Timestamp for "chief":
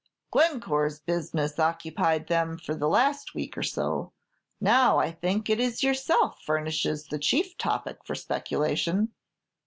7.19-7.55